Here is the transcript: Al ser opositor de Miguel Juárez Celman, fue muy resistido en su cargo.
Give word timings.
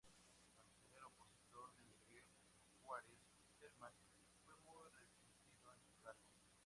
Al 0.75 0.79
ser 0.87 1.03
opositor 1.03 1.75
de 1.75 1.83
Miguel 1.83 2.25
Juárez 2.81 3.21
Celman, 3.59 3.93
fue 4.43 4.55
muy 4.57 4.89
resistido 4.89 5.71
en 5.75 5.83
su 5.83 5.95
cargo. 6.01 6.25